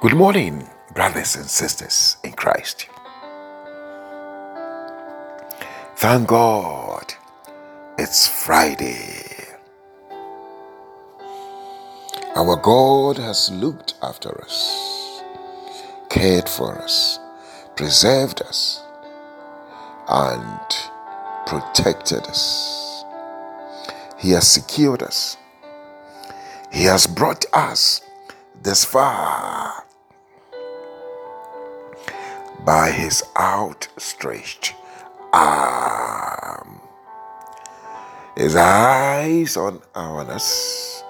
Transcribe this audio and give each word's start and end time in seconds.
Good 0.00 0.14
morning, 0.14 0.64
brothers 0.94 1.34
and 1.34 1.46
sisters 1.46 2.18
in 2.22 2.30
Christ. 2.30 2.88
Thank 5.96 6.28
God 6.28 7.14
it's 7.98 8.28
Friday. 8.28 9.34
Our 12.36 12.54
God 12.62 13.18
has 13.18 13.50
looked 13.50 13.94
after 14.00 14.40
us, 14.40 15.20
cared 16.08 16.48
for 16.48 16.80
us, 16.80 17.18
preserved 17.74 18.40
us, 18.42 18.80
and 20.08 20.60
protected 21.44 22.24
us. 22.28 23.04
He 24.16 24.30
has 24.30 24.46
secured 24.46 25.02
us. 25.02 25.36
He 26.70 26.84
has 26.84 27.08
brought 27.08 27.46
us 27.52 28.00
this 28.62 28.84
far 28.84 29.87
by 32.64 32.90
his 32.90 33.22
outstretched 33.38 34.74
arm. 35.32 36.80
His 38.36 38.54
eyes 38.56 39.56
on 39.56 39.80
us, 39.94 41.02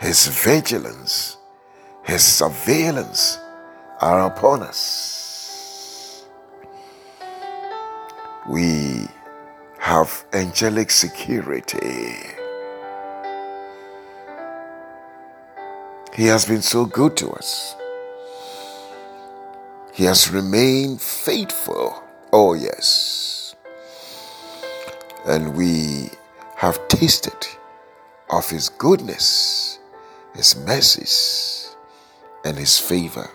his 0.00 0.26
vigilance, 0.28 1.36
his 2.04 2.22
surveillance 2.22 3.38
are 4.00 4.26
upon 4.26 4.62
us. 4.62 6.26
We 8.48 9.08
have 9.78 10.24
angelic 10.32 10.90
security. 10.90 12.14
He 16.14 16.26
has 16.26 16.46
been 16.46 16.62
so 16.62 16.84
good 16.84 17.16
to 17.18 17.30
us. 17.30 17.74
He 19.98 20.04
has 20.04 20.30
remained 20.30 21.02
faithful. 21.02 22.00
Oh, 22.32 22.54
yes. 22.54 23.56
And 25.26 25.56
we 25.56 26.10
have 26.54 26.86
tasted 26.86 27.34
of 28.30 28.48
His 28.48 28.68
goodness, 28.68 29.80
His 30.36 30.54
mercies, 30.54 31.74
and 32.44 32.56
His 32.56 32.78
favor. 32.78 33.28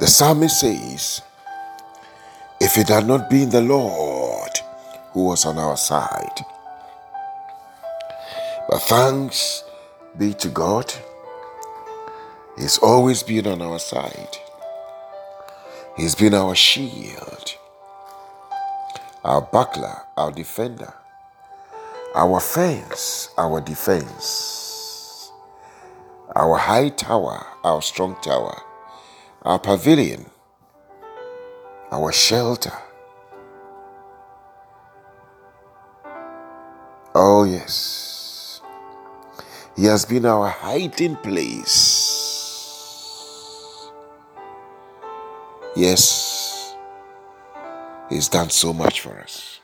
The 0.00 0.08
psalmist 0.08 0.58
says, 0.58 1.22
If 2.60 2.76
it 2.76 2.88
had 2.88 3.06
not 3.06 3.30
been 3.30 3.50
the 3.50 3.62
Lord 3.62 4.58
who 5.12 5.26
was 5.26 5.46
on 5.46 5.58
our 5.58 5.76
side, 5.76 6.40
but 8.68 8.80
thanks 8.80 9.62
be 10.18 10.34
to 10.34 10.48
God 10.48 10.92
He's 12.56 12.76
always 12.78 13.22
been 13.22 13.46
on 13.46 13.62
our 13.62 13.78
side. 13.78 14.36
He's 15.96 16.14
been 16.14 16.34
our 16.34 16.54
shield, 16.54 17.56
our 19.24 19.40
buckler, 19.40 19.96
our 20.16 20.30
defender, 20.30 20.92
our 22.14 22.40
fence, 22.40 23.30
our 23.38 23.60
defense, 23.62 25.32
our 26.36 26.56
high 26.58 26.90
tower, 26.90 27.46
our 27.64 27.80
strong 27.80 28.16
tower, 28.20 28.60
our 29.42 29.58
pavilion, 29.58 30.26
our 31.90 32.12
shelter. 32.12 32.76
Oh, 37.14 37.44
yes. 37.44 38.60
He 39.74 39.84
has 39.86 40.04
been 40.04 40.26
our 40.26 40.48
hiding 40.48 41.16
place 41.16 42.01
Yes, 45.74 46.74
He's 48.10 48.28
done 48.28 48.50
so 48.50 48.74
much 48.74 49.00
for 49.00 49.18
us. 49.18 49.60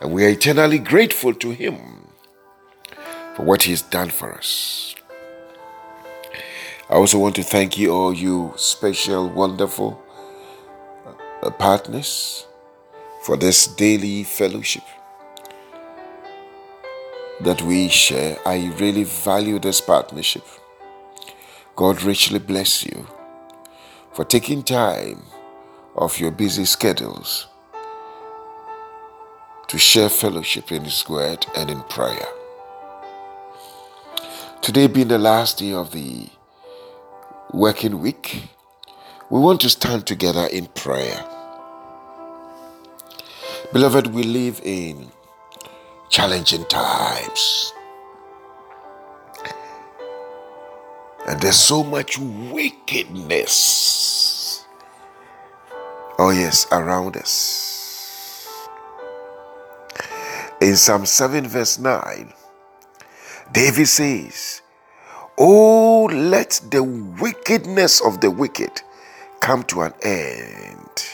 And 0.00 0.12
we 0.12 0.24
are 0.24 0.28
eternally 0.28 0.78
grateful 0.78 1.34
to 1.34 1.50
Him 1.50 2.06
for 3.34 3.42
what 3.44 3.64
He's 3.64 3.82
done 3.82 4.10
for 4.10 4.32
us. 4.32 4.94
I 6.88 6.94
also 6.94 7.18
want 7.18 7.34
to 7.36 7.42
thank 7.42 7.76
you, 7.78 7.92
all 7.92 8.14
you 8.14 8.52
special, 8.56 9.28
wonderful 9.28 10.00
uh, 11.42 11.50
partners, 11.50 12.46
for 13.22 13.36
this 13.36 13.66
daily 13.66 14.22
fellowship 14.22 14.84
that 17.40 17.60
we 17.62 17.88
share. 17.88 18.38
I 18.46 18.72
really 18.78 19.04
value 19.04 19.58
this 19.58 19.80
partnership. 19.80 20.44
God 21.74 22.02
richly 22.02 22.38
bless 22.38 22.84
you 22.84 23.06
for 24.20 24.26
taking 24.26 24.62
time 24.62 25.22
off 25.96 26.20
your 26.20 26.30
busy 26.30 26.66
schedules 26.66 27.46
to 29.66 29.78
share 29.78 30.10
fellowship 30.10 30.70
in 30.70 30.84
His 30.84 31.08
Word 31.08 31.46
and 31.56 31.70
in 31.70 31.80
prayer. 31.84 32.26
Today 34.60 34.88
being 34.88 35.08
the 35.08 35.16
last 35.16 35.56
day 35.56 35.72
of 35.72 35.92
the 35.92 36.28
working 37.54 37.98
week, 38.02 38.42
we 39.30 39.40
want 39.40 39.62
to 39.62 39.70
stand 39.70 40.06
together 40.06 40.46
in 40.52 40.66
prayer. 40.66 41.24
Beloved, 43.72 44.08
we 44.08 44.22
live 44.22 44.60
in 44.62 45.10
challenging 46.10 46.66
times. 46.66 47.72
And 51.26 51.40
there's 51.40 51.56
so 51.56 51.82
much 51.82 52.18
wickedness. 52.18 53.99
Oh, 56.22 56.28
yes, 56.28 56.66
around 56.70 57.16
us. 57.16 58.68
In 60.60 60.76
Psalm 60.76 61.06
7, 61.06 61.48
verse 61.48 61.78
9, 61.78 62.34
David 63.52 63.88
says, 63.88 64.60
Oh, 65.38 66.10
let 66.12 66.60
the 66.70 66.82
wickedness 66.82 68.02
of 68.02 68.20
the 68.20 68.30
wicked 68.30 68.82
come 69.40 69.62
to 69.62 69.80
an 69.80 69.94
end. 70.02 71.08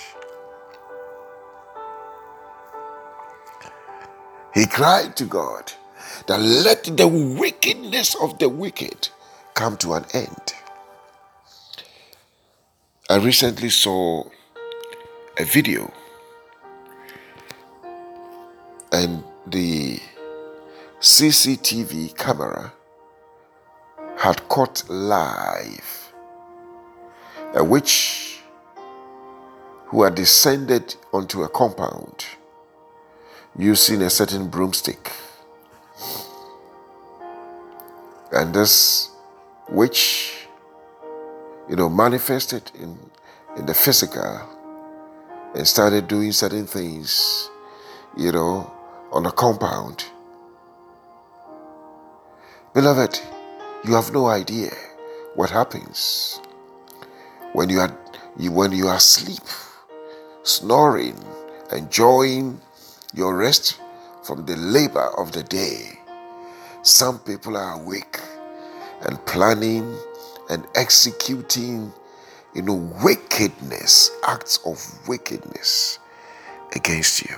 He 4.55 4.67
cried 4.67 5.17
to 5.19 5.25
God 5.25 5.73
that 6.27 6.41
let 6.41 6.83
the 6.83 7.07
wickedness 7.07 8.17
of 8.21 8.41
the 8.41 8.49
wicked 8.49 9.11
come 9.55 9.77
to 9.77 9.93
an 9.93 10.05
end. 10.13 10.53
I 13.09 13.19
recently 13.19 13.71
saw 13.71 14.25
a 15.39 15.45
video 15.45 15.93
and 18.93 19.23
the 19.47 20.01
CCTV 21.01 22.17
camera 22.17 22.73
had 24.17 24.49
caught 24.49 24.89
live 24.89 26.13
a 27.55 27.63
witch 27.63 28.41
who 29.87 30.03
had 30.03 30.15
descended 30.15 30.97
onto 31.13 31.43
a 31.43 31.49
compound 31.49 32.25
using 33.59 34.03
a 34.03 34.11
certain 34.11 34.49
broomstick. 34.49 35.13
And 38.33 38.55
this 38.55 39.11
which 39.69 40.47
you 41.69 41.77
know 41.77 41.89
manifested 41.89 42.71
in 42.75 42.99
in 43.57 43.67
the 43.67 43.75
physical 43.75 44.56
and 45.57 45.67
started 45.67 46.07
doing 46.07 46.33
certain 46.33 46.67
things 46.67 47.51
you 48.17 48.31
know 48.31 48.73
on 49.11 49.25
the 49.25 49.31
compound. 49.31 50.05
Beloved 52.75 53.21
you 53.85 53.95
have 53.95 54.13
no 54.13 54.27
idea 54.27 54.71
what 55.35 55.51
happens 55.51 56.41
when 57.53 57.69
you 57.69 57.81
are 57.81 57.97
you, 58.39 58.53
when 58.53 58.73
you 58.73 58.87
are 58.89 58.97
asleep 58.97 59.43
snoring 60.43 61.19
enjoying 61.73 62.61
your 63.15 63.37
rest 63.37 63.81
from 64.23 64.45
the 64.47 64.57
labor 64.57 65.09
of 65.19 65.33
the 65.33 65.43
day. 65.43 65.99
Some 66.83 67.19
people 67.21 67.57
are 67.57 67.81
awake 67.81 68.21
and 69.03 69.25
planning 69.27 69.97
and 70.51 70.67
executing, 70.75 71.93
you 72.57 72.63
know, 72.63 72.91
wickedness, 73.05 74.11
acts 74.27 74.59
of 74.65 75.07
wickedness 75.07 75.99
against 76.75 77.23
you. 77.23 77.37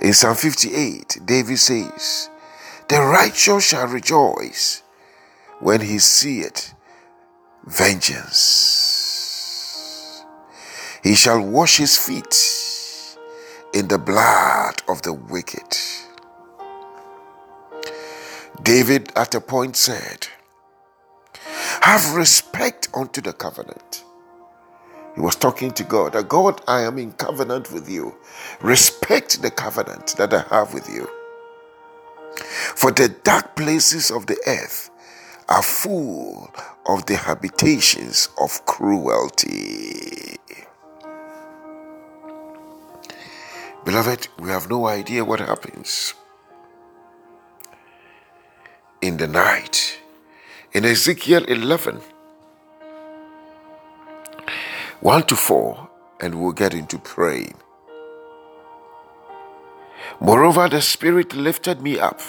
In 0.00 0.14
Psalm 0.14 0.34
58, 0.34 1.18
David 1.26 1.58
says, 1.58 2.30
The 2.88 2.98
righteous 2.98 3.68
shall 3.68 3.88
rejoice 3.88 4.82
when 5.60 5.82
he 5.82 5.98
seeth 5.98 6.72
vengeance. 7.66 8.64
He 11.02 11.14
shall 11.14 11.42
wash 11.42 11.76
his 11.76 11.98
feet 11.98 13.18
in 13.74 13.88
the 13.88 13.98
blood 13.98 14.80
of 14.88 15.02
the 15.02 15.12
wicked. 15.12 15.76
David 18.62 19.12
at 19.14 19.34
a 19.34 19.42
point 19.42 19.76
said, 19.76 20.28
Have 21.88 22.14
respect 22.14 22.90
unto 22.92 23.22
the 23.22 23.32
covenant. 23.32 24.04
He 25.14 25.22
was 25.22 25.36
talking 25.36 25.70
to 25.70 25.82
God, 25.84 26.12
God, 26.28 26.60
I 26.68 26.82
am 26.82 26.98
in 26.98 27.12
covenant 27.12 27.72
with 27.72 27.88
you. 27.88 28.14
Respect 28.60 29.40
the 29.40 29.50
covenant 29.50 30.14
that 30.18 30.34
I 30.34 30.40
have 30.54 30.74
with 30.74 30.86
you. 30.86 31.08
For 32.76 32.90
the 32.90 33.08
dark 33.08 33.56
places 33.56 34.10
of 34.10 34.26
the 34.26 34.36
earth 34.46 34.90
are 35.48 35.62
full 35.62 36.52
of 36.86 37.06
the 37.06 37.16
habitations 37.16 38.28
of 38.38 38.66
cruelty. 38.66 40.36
Beloved, 43.86 44.28
we 44.38 44.50
have 44.50 44.68
no 44.68 44.86
idea 44.88 45.24
what 45.24 45.40
happens 45.40 46.12
in 49.00 49.16
the 49.16 49.26
night. 49.26 49.87
In 50.78 50.84
Ezekiel 50.84 51.42
11, 51.46 52.00
1 55.00 55.22
to 55.24 55.34
4, 55.34 55.88
and 56.20 56.40
we'll 56.40 56.52
get 56.52 56.72
into 56.72 57.00
praying. 57.00 57.56
Moreover, 60.20 60.68
the 60.68 60.80
Spirit 60.80 61.34
lifted 61.34 61.82
me 61.82 61.98
up 61.98 62.20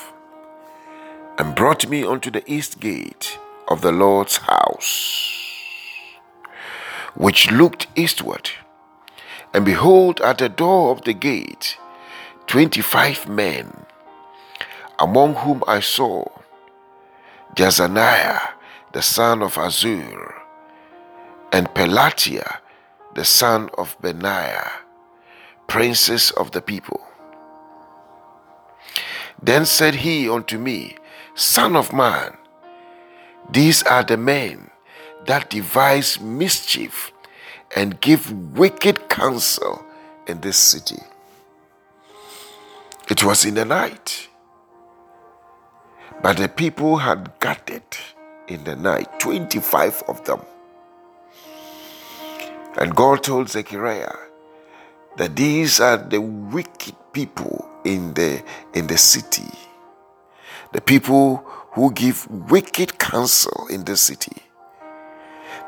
and 1.37 1.53
brought 1.53 1.87
me 1.87 2.03
unto 2.03 2.31
the 2.31 2.41
east 2.51 2.79
gate 2.79 3.37
of 3.67 3.81
the 3.81 3.91
Lord's 3.91 4.37
house, 4.37 5.31
which 7.13 7.51
looked 7.51 7.85
eastward. 7.95 8.49
And 9.53 9.63
behold, 9.63 10.21
at 10.21 10.39
the 10.39 10.49
door 10.49 10.89
of 10.91 11.03
the 11.03 11.13
gate, 11.13 11.77
twenty 12.47 12.81
five 12.81 13.29
men, 13.29 13.85
among 14.97 15.35
whom 15.35 15.63
I 15.67 15.81
saw 15.81 16.38
Jaazaniah, 17.59 18.39
the 18.93 19.01
son 19.01 19.41
of 19.41 19.55
Azur, 19.55 20.33
and 21.51 21.67
Pelatiah, 21.71 22.59
the 23.15 23.25
son 23.25 23.69
of 23.77 23.97
Benaiah, 23.99 24.71
princes 25.67 26.31
of 26.37 26.51
the 26.51 26.61
people. 26.61 27.01
Then 29.43 29.65
said 29.65 29.95
he 29.95 30.29
unto 30.29 30.57
me, 30.57 30.95
Son 31.35 31.75
of 31.75 31.91
man, 31.91 32.37
these 33.51 33.83
are 33.83 34.03
the 34.03 34.15
men 34.15 34.69
that 35.25 35.49
devise 35.49 36.17
mischief 36.21 37.11
and 37.75 37.99
give 37.99 38.31
wicked 38.57 39.09
counsel 39.09 39.83
in 40.27 40.39
this 40.39 40.55
city. 40.57 41.03
It 43.09 43.21
was 43.25 43.43
in 43.43 43.55
the 43.55 43.65
night, 43.65 44.28
but 46.21 46.37
the 46.37 46.47
people 46.47 46.97
had 46.97 47.31
gathered 47.39 47.83
in 48.47 48.63
the 48.63 48.75
night, 48.75 49.19
25 49.19 50.03
of 50.07 50.23
them. 50.25 50.41
And 52.77 52.95
God 52.95 53.23
told 53.23 53.49
Zechariah 53.49 54.15
that 55.17 55.35
these 55.35 55.79
are 55.79 55.97
the 55.97 56.21
wicked 56.21 56.95
people 57.13 57.67
in 57.83 58.13
the 58.13 58.43
in 58.73 58.87
the 58.87 58.97
city 58.97 59.47
the 60.71 60.81
people 60.81 61.37
who 61.71 61.91
give 61.93 62.29
wicked 62.49 62.99
counsel 62.99 63.67
in 63.69 63.85
the 63.85 63.95
city. 63.95 64.43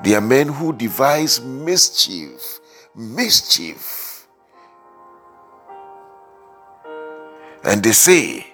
They 0.03 0.15
are 0.15 0.21
men 0.21 0.49
who 0.49 0.73
devise 0.73 1.41
mischief, 1.41 2.59
mischief. 2.95 4.27
And 7.63 7.83
they 7.83 7.91
say 7.91 8.50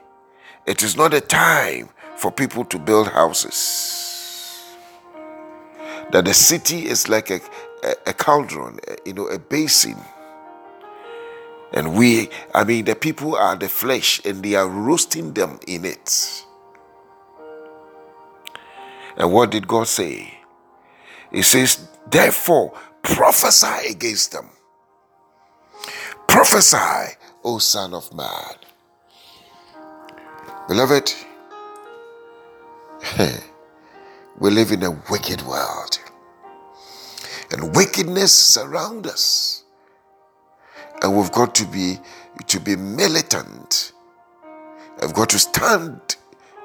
it 0.67 0.83
is 0.83 0.97
not 0.97 1.13
a 1.13 1.21
time 1.21 1.89
for 2.17 2.31
people 2.31 2.65
to 2.65 2.77
build 2.77 3.07
houses. 3.07 4.75
That 6.11 6.25
the 6.25 6.33
city 6.33 6.87
is 6.87 7.09
like 7.09 7.29
a, 7.29 7.39
a, 7.83 7.95
a 8.07 8.13
cauldron, 8.13 8.79
a, 8.87 8.97
you 9.05 9.13
know, 9.13 9.27
a 9.27 9.39
basin. 9.39 9.97
And 11.73 11.95
we, 11.95 12.29
I 12.53 12.63
mean, 12.63 12.85
the 12.85 12.95
people 12.95 13.35
are 13.35 13.55
the 13.55 13.67
flesh 13.67 14.21
and 14.25 14.43
they 14.43 14.55
are 14.55 14.67
roasting 14.67 15.33
them 15.33 15.59
in 15.67 15.85
it. 15.85 16.43
And 19.17 19.31
what 19.31 19.51
did 19.51 19.67
God 19.67 19.87
say? 19.87 20.33
He 21.31 21.41
says, 21.41 21.87
therefore, 22.09 22.73
prophesy 23.01 23.89
against 23.89 24.31
them. 24.31 24.49
Prophesy, 26.27 27.15
O 27.43 27.57
Son 27.57 27.93
of 27.93 28.13
Man. 28.13 28.55
Beloved, 30.67 31.13
we 34.37 34.49
live 34.49 34.73
in 34.73 34.83
a 34.83 34.91
wicked 35.09 35.41
world. 35.43 35.97
And 37.51 37.73
wickedness 37.73 38.33
surrounds 38.33 39.07
us. 39.07 39.63
And 41.01 41.15
we've 41.15 41.31
got 41.31 41.55
to 41.55 41.65
be 41.65 41.99
to 42.47 42.59
be 42.59 42.75
militant. 42.75 43.93
I've 45.01 45.13
got 45.13 45.29
to 45.29 45.39
stand 45.39 46.17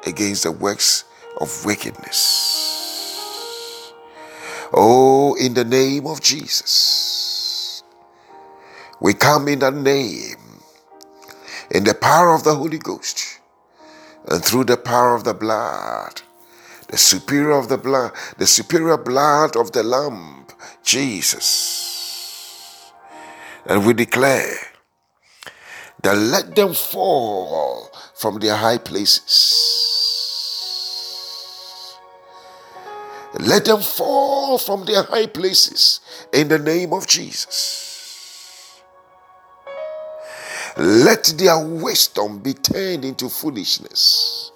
against 0.04 0.42
the 0.42 0.50
works 0.50 1.04
of 1.40 1.64
wickedness. 1.64 3.92
Oh, 4.72 5.36
in 5.38 5.54
the 5.54 5.64
name 5.64 6.08
of 6.08 6.20
Jesus, 6.20 7.84
we 9.00 9.14
come 9.14 9.46
in 9.46 9.60
the 9.60 9.70
name, 9.70 10.38
in 11.70 11.84
the 11.84 11.94
power 11.94 12.34
of 12.34 12.42
the 12.42 12.54
Holy 12.54 12.78
Ghost, 12.78 13.21
and 14.28 14.44
through 14.44 14.64
the 14.64 14.76
power 14.76 15.14
of 15.14 15.24
the 15.24 15.34
blood, 15.34 16.22
the 16.88 16.96
superior 16.96 17.52
of 17.52 17.68
the 17.68 17.78
blood, 17.78 18.12
the 18.38 18.46
superior 18.46 18.96
blood 18.96 19.56
of 19.56 19.72
the 19.72 19.82
Lamb, 19.82 20.46
Jesus. 20.82 22.92
And 23.66 23.86
we 23.86 23.94
declare 23.94 24.56
that 26.02 26.16
let 26.16 26.56
them 26.56 26.74
fall 26.74 27.90
from 28.14 28.38
their 28.38 28.56
high 28.56 28.78
places 28.78 29.92
Let 33.38 33.64
them 33.64 33.80
fall 33.80 34.58
from 34.58 34.84
their 34.84 35.04
high 35.04 35.26
places 35.26 36.00
in 36.32 36.48
the 36.48 36.58
name 36.58 36.92
of 36.92 37.06
Jesus. 37.06 37.91
Let 40.76 41.34
their 41.36 41.58
wisdom 41.58 42.38
be 42.38 42.54
turned 42.54 43.04
into 43.04 43.28
foolishness. 43.28 44.52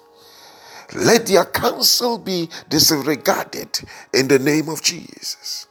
Let 0.95 1.27
their 1.27 1.45
counsel 1.45 2.17
be 2.17 2.49
disregarded 2.69 3.79
in 4.13 4.27
the 4.27 4.39
name 4.39 4.69
of 4.69 4.81
Jesus. 4.81 5.67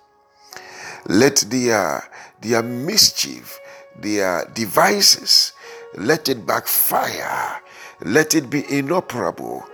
Let 1.07 1.37
their, 1.49 2.09
their 2.41 2.63
mischief, 2.63 3.59
their 3.99 4.45
devices, 4.55 5.53
let 5.97 6.29
it 6.29 6.47
backfire. 6.47 7.63
Let 8.05 8.35
it 8.35 8.51
be 8.51 8.63
inoperable 8.69 9.67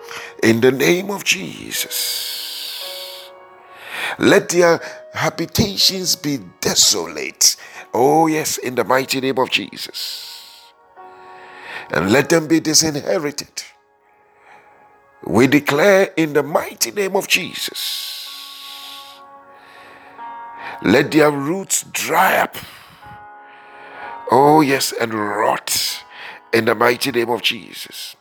in 0.42 0.60
the 0.60 0.70
name 0.70 1.10
of 1.10 1.24
Jesus. 1.24 2.52
Let 4.18 4.50
their 4.50 4.80
habitations 5.12 6.14
be 6.14 6.38
desolate. 6.60 7.56
Oh, 7.92 8.28
yes, 8.28 8.58
in 8.58 8.76
the 8.76 8.84
mighty 8.84 9.20
name 9.20 9.38
of 9.38 9.50
Jesus. 9.50 10.31
And 11.92 12.10
let 12.10 12.28
them 12.28 12.48
be 12.48 12.58
disinherited. 12.58 13.62
We 15.24 15.46
declare 15.46 16.10
in 16.16 16.32
the 16.32 16.42
mighty 16.42 16.90
name 16.90 17.14
of 17.14 17.28
Jesus. 17.28 19.20
Let 20.82 21.12
their 21.12 21.30
roots 21.30 21.84
dry 21.92 22.38
up. 22.38 22.56
Oh, 24.30 24.62
yes, 24.62 24.92
and 24.92 25.14
rot 25.14 26.02
in 26.52 26.64
the 26.64 26.74
mighty 26.74 27.12
name 27.12 27.30
of 27.30 27.42
Jesus. 27.42 28.16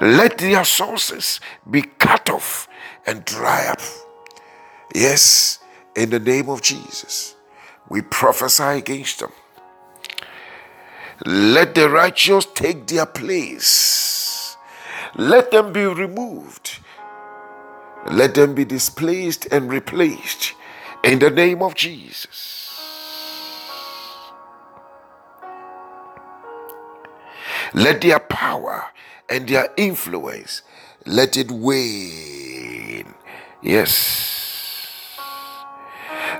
Let 0.00 0.38
their 0.38 0.64
sources 0.64 1.40
be 1.68 1.82
cut 1.82 2.30
off 2.30 2.68
and 3.04 3.24
dry 3.24 3.66
up 3.66 3.80
Yes, 4.94 5.58
in 5.96 6.10
the 6.10 6.20
name 6.20 6.48
of 6.48 6.60
Jesus, 6.60 7.34
we 7.88 8.02
prophesy 8.02 8.78
against 8.78 9.20
them. 9.20 9.32
Let 11.24 11.76
the 11.76 11.88
righteous 11.88 12.46
take 12.46 12.86
their 12.88 13.06
place. 13.06 14.56
Let 15.14 15.50
them 15.52 15.72
be 15.72 15.84
removed. 15.84 16.78
Let 18.10 18.34
them 18.34 18.54
be 18.54 18.64
displaced 18.64 19.46
and 19.52 19.70
replaced 19.70 20.54
in 21.04 21.20
the 21.20 21.30
name 21.30 21.62
of 21.62 21.76
Jesus. 21.76 22.70
Let 27.74 28.00
their 28.00 28.18
power 28.18 28.86
and 29.28 29.48
their 29.48 29.68
influence 29.76 30.62
let 31.06 31.36
it 31.36 31.50
wane. 31.50 33.14
Yes. 33.62 35.18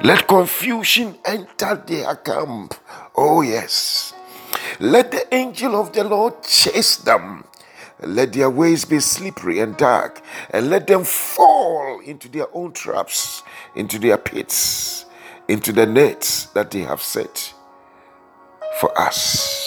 Let 0.02 0.26
confusion 0.26 1.16
enter 1.24 1.76
their 1.86 2.16
camp. 2.16 2.74
Oh, 3.14 3.42
yes. 3.42 4.12
Let 4.80 5.10
the 5.10 5.34
angel 5.34 5.78
of 5.78 5.92
the 5.92 6.04
Lord 6.04 6.42
chase 6.42 6.96
them. 6.96 7.44
Let 8.00 8.32
their 8.32 8.50
ways 8.50 8.84
be 8.84 8.98
slippery 8.98 9.60
and 9.60 9.76
dark, 9.76 10.22
and 10.50 10.70
let 10.70 10.88
them 10.88 11.04
fall 11.04 12.00
into 12.00 12.28
their 12.28 12.46
own 12.52 12.72
traps, 12.72 13.42
into 13.76 13.98
their 13.98 14.18
pits, 14.18 15.04
into 15.46 15.72
the 15.72 15.86
nets 15.86 16.46
that 16.46 16.72
they 16.72 16.80
have 16.80 17.00
set 17.00 17.54
for 18.80 18.98
us. 19.00 19.62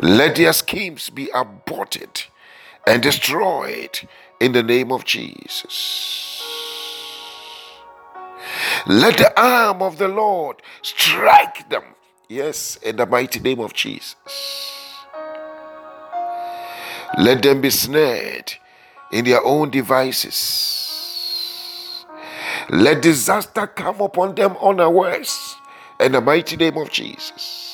Let 0.00 0.36
their 0.36 0.52
schemes 0.52 1.10
be 1.10 1.28
aborted 1.34 2.22
and 2.86 3.02
destroyed 3.02 4.00
in 4.40 4.52
the 4.52 4.62
name 4.62 4.92
of 4.92 5.04
Jesus. 5.04 6.37
Let 8.88 9.18
the 9.18 9.38
arm 9.40 9.82
of 9.82 9.98
the 9.98 10.08
Lord 10.08 10.62
strike 10.82 11.68
them. 11.68 11.82
Yes, 12.28 12.76
in 12.76 12.96
the 12.96 13.06
mighty 13.06 13.38
name 13.38 13.60
of 13.60 13.74
Jesus. 13.74 14.16
Let 17.18 17.42
them 17.42 17.60
be 17.60 17.70
snared 17.70 18.54
in 19.12 19.26
their 19.26 19.44
own 19.44 19.70
devices. 19.70 20.96
Let 22.70 23.02
disaster 23.02 23.66
come 23.66 24.00
upon 24.00 24.34
them 24.34 24.56
unawares 24.62 25.56
in 26.00 26.12
the 26.12 26.20
mighty 26.20 26.56
name 26.56 26.76
of 26.76 26.90
Jesus. 26.90 27.66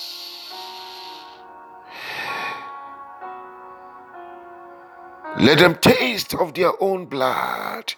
Let 5.38 5.58
them 5.58 5.74
taste 5.76 6.34
of 6.34 6.54
their 6.54 6.72
own 6.80 7.06
blood 7.06 7.94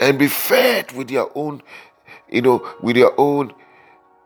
and 0.00 0.18
be 0.18 0.26
fed 0.26 0.92
with 0.92 1.08
their 1.08 1.26
own, 1.36 1.62
you 2.28 2.42
know, 2.42 2.66
with 2.80 2.96
their 2.96 3.18
own. 3.18 3.52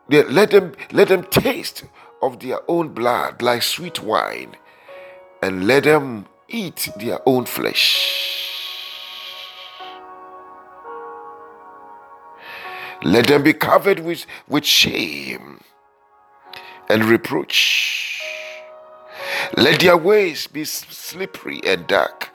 Let 0.09 0.51
them 0.51 0.73
let 0.93 1.09
them 1.09 1.25
taste 1.25 1.85
of 2.21 2.41
their 2.41 2.59
own 2.69 2.89
blood 2.89 3.43
like 3.43 3.63
sweet 3.63 4.03
wine, 4.03 4.57
and 5.43 5.67
let 5.67 5.85
them 5.85 6.27
eat 6.49 6.89
their 6.97 7.21
own 7.27 7.45
flesh. 7.47 8.21
Let 13.03 13.29
them 13.29 13.43
be 13.43 13.55
covered 13.55 14.01
with, 14.01 14.27
with 14.47 14.67
shame 14.67 15.61
and 16.91 17.05
reproach. 17.05 18.21
Let 19.57 19.81
their 19.81 19.97
ways 19.97 20.47
be 20.47 20.65
slippery 20.65 21.61
and 21.65 21.87
dark. 21.87 22.29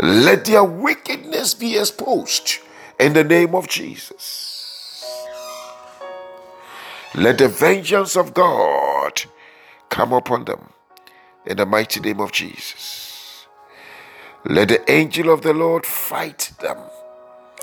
Let 0.00 0.46
their 0.46 0.64
wickedness 0.64 1.52
be 1.54 1.76
exposed 1.76 2.60
in 2.98 3.12
the 3.12 3.24
name 3.24 3.54
of 3.54 3.68
Jesus. 3.68 5.04
Let 7.14 7.38
the 7.38 7.48
vengeance 7.48 8.16
of 8.16 8.34
God 8.34 9.22
come 9.88 10.12
upon 10.12 10.44
them 10.44 10.68
in 11.46 11.56
the 11.56 11.66
mighty 11.66 12.00
name 12.00 12.20
of 12.20 12.32
Jesus. 12.32 13.46
Let 14.44 14.68
the 14.68 14.90
angel 14.90 15.32
of 15.32 15.42
the 15.42 15.52
Lord 15.52 15.86
fight 15.86 16.52
them. 16.60 16.78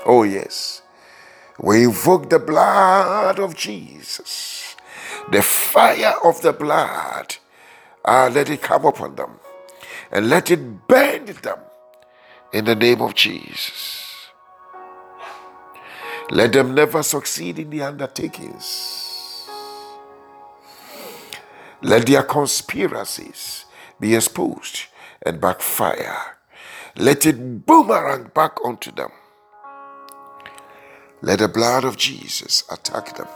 Oh, 0.04 0.24
yes. 0.24 0.82
We 1.58 1.84
invoke 1.84 2.28
the 2.28 2.38
blood 2.38 3.38
of 3.38 3.56
Jesus, 3.56 4.76
the 5.32 5.42
fire 5.42 6.14
of 6.22 6.42
the 6.42 6.52
blood. 6.52 7.36
Ah, 8.04 8.28
let 8.32 8.50
it 8.50 8.62
come 8.62 8.84
upon 8.84 9.16
them 9.16 9.40
and 10.12 10.28
let 10.28 10.50
it 10.50 10.86
burn 10.86 11.24
them 11.26 11.58
in 12.52 12.66
the 12.66 12.74
name 12.74 13.00
of 13.00 13.14
Jesus. 13.14 14.05
Let 16.30 16.52
them 16.52 16.74
never 16.74 17.02
succeed 17.02 17.58
in 17.58 17.70
the 17.70 17.82
undertakings. 17.82 19.48
Let 21.82 22.06
their 22.06 22.24
conspiracies 22.24 23.64
be 24.00 24.14
exposed 24.14 24.86
and 25.24 25.40
backfire. 25.40 26.36
Let 26.96 27.26
it 27.26 27.64
boomerang 27.66 28.30
back 28.34 28.64
onto 28.64 28.90
them. 28.90 29.10
Let 31.22 31.38
the 31.38 31.48
blood 31.48 31.84
of 31.84 31.96
Jesus 31.96 32.64
attack 32.70 33.16
them. 33.16 33.28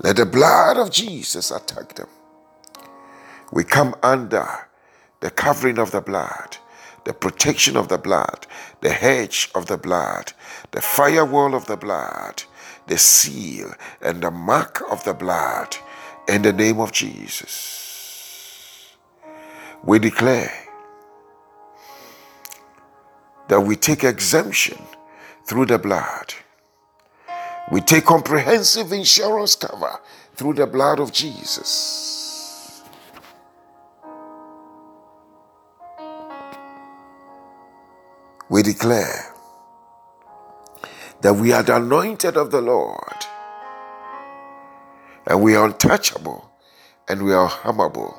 Let 0.00 0.16
the 0.16 0.26
blood 0.26 0.76
of 0.76 0.90
Jesus 0.90 1.50
attack 1.50 1.94
them. 1.94 2.08
We 3.50 3.64
come 3.64 3.94
under 4.02 4.46
the 5.20 5.30
covering 5.30 5.78
of 5.78 5.90
the 5.90 6.00
blood 6.00 6.58
the 7.08 7.14
protection 7.14 7.74
of 7.74 7.88
the 7.88 7.96
blood, 7.96 8.46
the 8.82 8.90
hedge 8.90 9.50
of 9.54 9.64
the 9.64 9.78
blood, 9.78 10.34
the 10.72 10.82
firewall 10.82 11.54
of 11.54 11.64
the 11.64 11.74
blood, 11.74 12.42
the 12.86 12.98
seal 12.98 13.72
and 14.02 14.22
the 14.22 14.30
mark 14.30 14.82
of 14.90 15.02
the 15.04 15.14
blood 15.14 15.74
in 16.28 16.42
the 16.42 16.52
name 16.52 16.78
of 16.78 16.92
Jesus. 16.92 18.94
We 19.82 19.98
declare 19.98 20.52
that 23.48 23.62
we 23.62 23.74
take 23.74 24.04
exemption 24.04 24.82
through 25.46 25.64
the 25.64 25.78
blood. 25.78 26.34
We 27.72 27.80
take 27.80 28.04
comprehensive 28.04 28.92
insurance 28.92 29.54
cover 29.54 29.98
through 30.34 30.54
the 30.54 30.66
blood 30.66 31.00
of 31.00 31.12
Jesus. 31.12 32.27
We 38.48 38.62
declare 38.62 39.34
that 41.20 41.34
we 41.34 41.52
are 41.52 41.62
the 41.62 41.76
anointed 41.76 42.36
of 42.36 42.50
the 42.50 42.60
Lord 42.60 43.26
and 45.26 45.42
we 45.42 45.54
are 45.54 45.66
untouchable 45.66 46.50
and 47.08 47.22
we 47.22 47.32
are 47.34 47.48
harmable. 47.48 48.16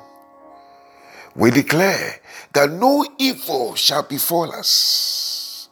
We 1.34 1.50
declare 1.50 2.20
that 2.52 2.70
no 2.70 3.04
evil 3.18 3.74
shall 3.74 4.02
befall 4.02 4.52
us 4.52 5.68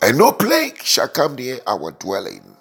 and 0.00 0.16
no 0.18 0.32
plague 0.32 0.78
shall 0.82 1.08
come 1.08 1.34
near 1.34 1.60
our 1.66 1.90
dwelling. 1.92 2.56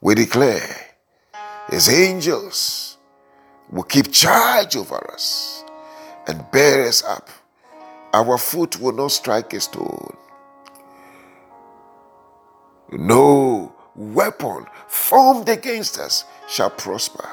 We 0.00 0.14
declare 0.14 0.76
his 1.70 1.88
angels 1.88 2.98
will 3.70 3.82
keep 3.82 4.12
charge 4.12 4.76
over 4.76 5.10
us 5.12 5.64
and 6.26 6.48
bear 6.52 6.86
us 6.86 7.02
up 7.02 7.28
our 8.18 8.36
foot 8.36 8.80
will 8.80 8.92
not 8.92 9.12
strike 9.12 9.52
a 9.52 9.60
stone. 9.60 10.16
No 12.90 13.72
weapon 13.94 14.66
formed 14.88 15.48
against 15.48 16.00
us 16.00 16.24
shall 16.48 16.70
prosper. 16.70 17.28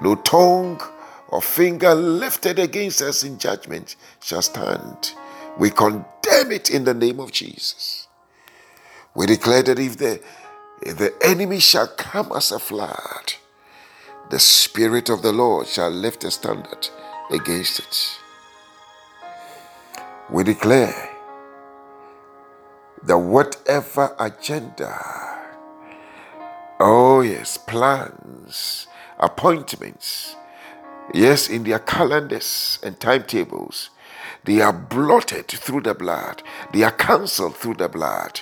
No 0.00 0.14
tongue 0.14 0.80
or 1.28 1.42
finger 1.42 1.94
lifted 1.94 2.58
against 2.58 3.02
us 3.02 3.24
in 3.24 3.38
judgment 3.38 3.96
shall 4.22 4.40
stand. 4.40 5.12
We 5.58 5.68
condemn 5.68 6.50
it 6.50 6.70
in 6.70 6.84
the 6.84 6.94
name 6.94 7.20
of 7.20 7.30
Jesus. 7.30 8.08
We 9.14 9.26
declare 9.26 9.62
that 9.64 9.78
if 9.78 9.98
the, 9.98 10.22
if 10.80 10.96
the 10.96 11.12
enemy 11.22 11.60
shall 11.60 11.88
come 11.88 12.32
as 12.34 12.52
a 12.52 12.58
flood, 12.58 13.34
the 14.30 14.38
Spirit 14.38 15.10
of 15.10 15.20
the 15.20 15.32
Lord 15.32 15.66
shall 15.66 15.90
lift 15.90 16.24
a 16.24 16.30
standard 16.30 16.88
against 17.30 17.80
it 17.80 18.18
we 20.30 20.42
declare 20.42 21.10
that 23.02 23.18
whatever 23.18 24.14
agenda, 24.18 24.98
oh 26.80 27.20
yes, 27.20 27.56
plans, 27.56 28.88
appointments, 29.18 30.34
yes, 31.14 31.48
in 31.48 31.62
their 31.62 31.78
calendars 31.78 32.78
and 32.82 32.98
timetables, 32.98 33.90
they 34.44 34.60
are 34.60 34.72
blotted 34.72 35.48
through 35.48 35.82
the 35.82 35.94
blood, 35.94 36.42
they 36.72 36.82
are 36.82 36.92
cancelled 36.92 37.56
through 37.56 37.74
the 37.74 37.88
blood. 37.88 38.40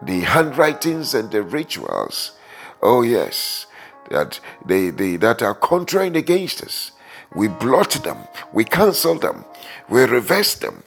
The 0.00 0.20
handwritings 0.20 1.12
and 1.12 1.28
the 1.32 1.42
rituals, 1.42 2.32
oh 2.80 3.02
yes, 3.02 3.66
that 4.10 4.38
they, 4.64 4.90
they 4.90 5.16
that 5.16 5.42
are 5.42 5.54
contrary 5.54 6.06
against 6.06 6.62
us, 6.62 6.92
we 7.34 7.48
blot 7.48 7.90
them, 8.04 8.18
we 8.52 8.64
cancel 8.64 9.16
them, 9.16 9.44
we 9.88 10.02
reverse 10.04 10.54
them, 10.54 10.84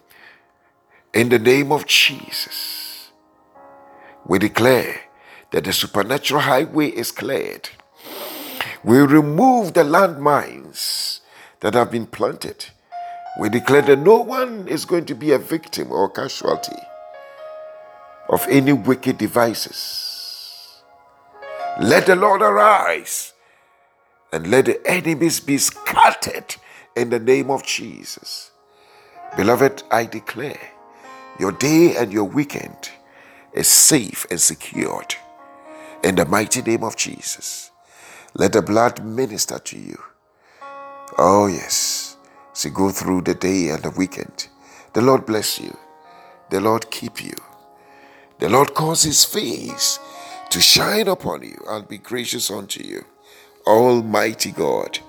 in 1.14 1.30
the 1.30 1.40
name 1.40 1.72
of 1.72 1.86
Jesus, 1.86 3.12
we 4.26 4.40
declare 4.40 5.02
that 5.52 5.66
the 5.66 5.74
supernatural 5.74 6.42
highway 6.42 6.88
is 6.88 7.12
cleared. 7.12 7.70
We 8.84 9.00
remove 9.00 9.74
the 9.74 9.84
landmines 9.84 11.20
that 11.60 11.74
have 11.74 11.92
been 11.92 12.06
planted. 12.06 12.66
We 13.40 13.50
declare 13.50 13.82
that 13.84 14.00
no 14.00 14.18
one 14.22 14.68
is 14.68 14.86
going 14.86 15.06
to 15.06 15.16
be 15.16 15.32
a 15.32 15.38
victim 15.38 15.92
or 15.92 16.10
casualty 16.10 16.82
of 18.30 18.46
any 18.50 18.74
wicked 18.74 19.18
devices. 19.18 20.82
Let 21.82 22.06
the 22.06 22.16
Lord 22.16 22.42
arise 22.42 23.34
and 24.32 24.48
let 24.48 24.66
the 24.66 24.86
enemies 24.90 25.40
be 25.40 25.58
scattered 25.58 26.56
in 26.96 27.10
the 27.10 27.20
name 27.20 27.52
of 27.52 27.64
Jesus. 27.64 28.52
Beloved, 29.38 29.84
I 29.92 30.06
declare 30.06 30.72
your 31.42 31.52
day 31.54 31.96
and 31.98 32.14
your 32.14 32.26
weekend 32.26 32.92
is 33.52 33.68
safe 33.68 34.28
and 34.30 34.40
secured. 34.40 35.16
In 36.04 36.14
the 36.14 36.26
mighty 36.26 36.62
name 36.62 36.84
of 36.84 36.96
Jesus, 36.96 37.72
let 38.36 38.54
the 38.54 38.62
blood 38.62 39.04
minister 39.04 39.58
to 39.58 39.80
you. 39.80 40.00
Oh, 41.18 41.48
yes. 41.48 42.16
So 42.54 42.70
go 42.70 42.92
through 42.92 43.22
the 43.22 43.34
day 43.34 43.70
and 43.70 43.82
the 43.82 43.90
weekend. 43.90 44.50
The 44.94 45.02
Lord 45.02 45.26
bless 45.26 45.60
you. 45.60 45.76
The 46.52 46.62
Lord 46.62 46.92
keep 46.92 47.24
you. 47.24 47.42
The 48.38 48.48
Lord 48.48 48.76
cause 48.76 49.02
his 49.02 49.26
face 49.26 49.98
to 50.52 50.62
shine 50.62 51.08
upon 51.08 51.42
you 51.42 51.58
and 51.68 51.88
be 51.88 51.98
gracious 51.98 52.52
unto 52.52 52.84
you. 52.84 53.04
Almighty 53.66 54.52
God, 54.52 55.00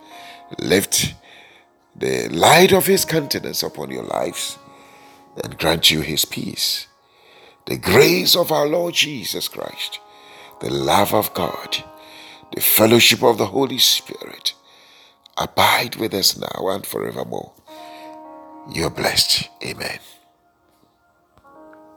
lift 0.58 1.14
the 1.94 2.30
light 2.30 2.72
of 2.72 2.86
his 2.86 3.04
countenance 3.04 3.62
upon 3.62 3.90
your 3.90 4.04
lives 4.04 4.56
and 5.42 5.58
grant 5.58 5.90
you 5.90 6.00
his 6.00 6.24
peace. 6.24 6.86
The 7.66 7.76
grace 7.76 8.34
of 8.36 8.50
our 8.50 8.66
Lord 8.66 8.94
Jesus 8.94 9.48
Christ, 9.48 10.00
the 10.60 10.70
love 10.70 11.14
of 11.14 11.32
God, 11.34 11.84
the 12.54 12.60
fellowship 12.60 13.22
of 13.22 13.38
the 13.38 13.46
Holy 13.46 13.78
Spirit 13.78 14.54
abide 15.38 15.96
with 15.96 16.12
us 16.14 16.36
now 16.36 16.68
and 16.68 16.84
forevermore. 16.84 17.52
You're 18.72 18.90
blessed. 18.90 19.48
Amen. 19.64 19.98